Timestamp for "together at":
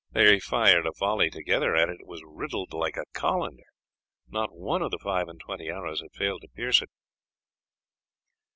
1.29-1.87